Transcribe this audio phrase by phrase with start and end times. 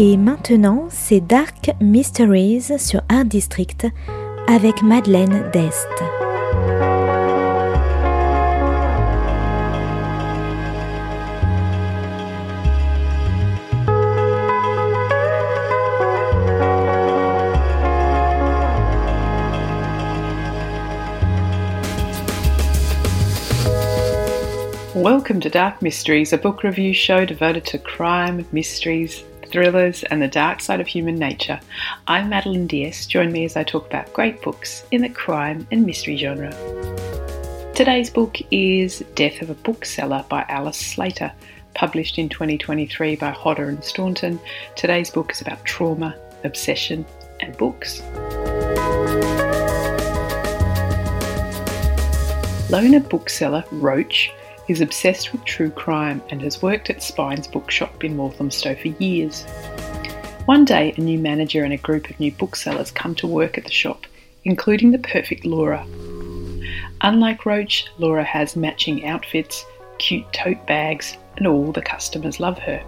[0.00, 3.84] Et maintenant, c'est Dark Mysteries sur Art District
[4.46, 5.88] avec Madeleine Dest.
[24.94, 30.28] Welcome to Dark Mysteries, a book review show devoted to crime, mysteries, thrillers, and the
[30.28, 31.60] dark side of human nature.
[32.06, 33.10] I'm Madeleine d'Este.
[33.10, 36.52] Join me as I talk about great books in the crime and mystery genre.
[37.74, 41.32] Today's book is Death of a Bookseller by Alice Slater,
[41.74, 44.40] published in 2023 by Hodder and Stoughton.
[44.76, 47.06] Today's book is about trauma, obsession,
[47.40, 48.02] and books.
[52.70, 54.30] Loner bookseller Roach
[54.68, 59.44] is obsessed with true crime and has worked at Spine's bookshop in Walthamstow for years.
[60.44, 63.64] One day, a new manager and a group of new booksellers come to work at
[63.64, 64.06] the shop,
[64.44, 65.84] including the perfect Laura.
[67.00, 69.64] Unlike Roach, Laura has matching outfits,
[69.98, 72.82] cute tote bags, and all the customers love her.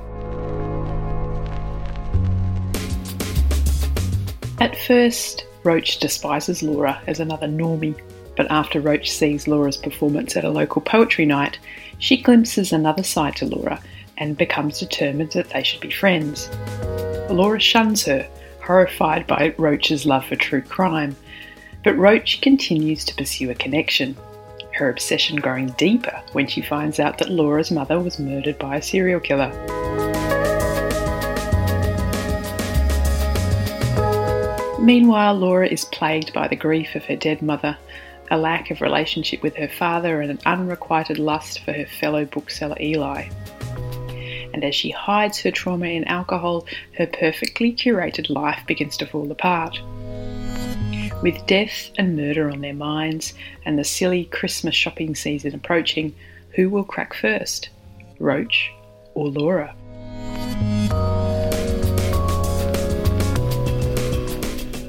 [4.61, 7.98] At first, Roach despises Laura as another normie
[8.41, 11.59] but after Roach sees Laura's performance at a local poetry night,
[11.99, 13.79] she glimpses another side to Laura
[14.17, 16.49] and becomes determined that they should be friends.
[17.29, 18.27] Laura shuns her,
[18.65, 21.15] horrified by Roach's love for true crime,
[21.85, 24.17] but Roach continues to pursue a connection,
[24.73, 28.83] her obsession growing deeper when she finds out that Laura's mother was murdered by a
[28.83, 29.51] serial killer.
[34.81, 37.77] Meanwhile, Laura is plagued by the grief of her dead mother
[38.31, 42.77] a lack of relationship with her father, and an unrequited lust for her fellow bookseller
[42.81, 43.28] Eli.
[44.53, 46.66] And as she hides her trauma in alcohol,
[46.97, 49.78] her perfectly curated life begins to fall apart.
[51.22, 53.34] With death and murder on their minds,
[53.65, 56.15] and the silly Christmas shopping season approaching,
[56.55, 57.69] who will crack first?
[58.19, 58.71] Roach
[59.15, 59.75] or Laura?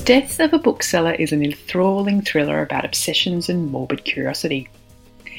[0.06, 4.67] Death of a Bookseller is an enthralling thriller about obsessions and morbid curiosity.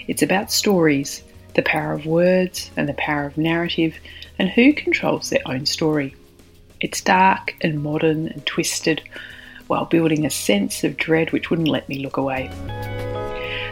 [0.06, 1.24] It's about stories,
[1.56, 3.96] the power of words, and the power of narrative,
[4.38, 6.14] and who controls their own story.
[6.80, 9.02] It's dark and modern and twisted,
[9.66, 12.48] while building a sense of dread which wouldn't let me look away.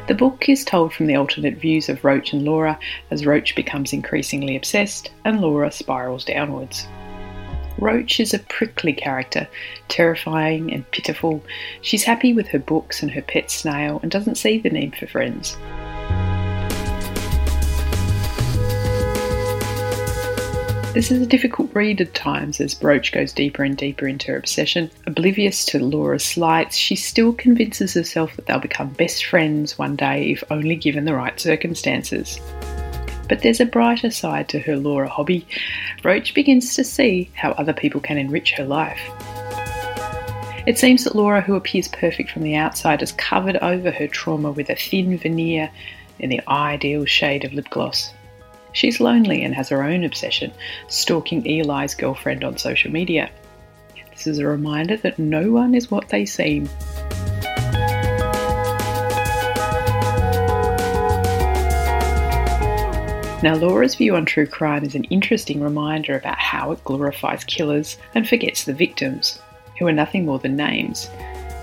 [0.08, 2.76] The book is told from the alternate views of Roach and Laura
[3.12, 6.88] as Roach becomes increasingly obsessed and Laura spirals downwards.
[7.80, 9.48] Roach is a prickly character,
[9.88, 11.42] terrifying and pitiful.
[11.80, 15.06] She's happy with her books and her pet snail and doesn't see the need for
[15.06, 15.56] friends.
[20.92, 24.36] This is a difficult read at times as Roach goes deeper and deeper into her
[24.36, 24.90] obsession.
[25.06, 30.32] Oblivious to Laura's slights, she still convinces herself that they'll become best friends one day
[30.32, 32.40] if only given the right circumstances.
[33.30, 35.46] But there's a brighter side to her Laura hobby.
[36.02, 39.00] Roach begins to see how other people can enrich her life.
[40.66, 44.50] It seems that Laura, who appears perfect from the outside, has covered over her trauma
[44.50, 45.70] with a thin veneer
[46.18, 48.12] in the ideal shade of lip gloss.
[48.72, 50.52] She's lonely and has her own obsession,
[50.88, 53.30] stalking Eli's girlfriend on social media.
[54.10, 56.68] This is a reminder that no one is what they seem.
[63.42, 67.96] Now, Laura's view on true crime is an interesting reminder about how it glorifies killers
[68.14, 69.40] and forgets the victims,
[69.78, 71.08] who are nothing more than names,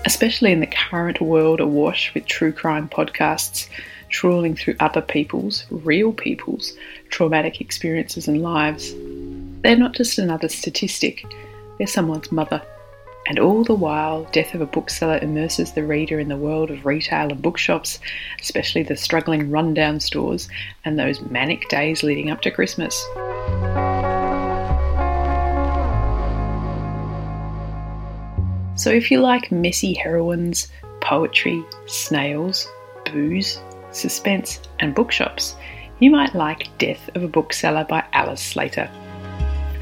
[0.04, 3.68] especially in the current world awash with true crime podcasts
[4.08, 6.72] trawling through other people's, real people's,
[7.10, 8.92] traumatic experiences and lives.
[9.62, 11.24] They're not just another statistic,
[11.78, 12.60] they're someone's mother
[13.28, 16.86] and all the while, Death of a Bookseller immerses the reader in the world of
[16.86, 17.98] retail and bookshops,
[18.40, 20.48] especially the struggling rundown stores
[20.86, 22.94] and those manic days leading up to Christmas.
[28.76, 30.68] So, if you like messy heroines,
[31.02, 32.66] poetry, snails,
[33.12, 33.60] booze,
[33.90, 35.54] suspense, and bookshops,
[35.98, 38.90] you might like Death of a Bookseller by Alice Slater.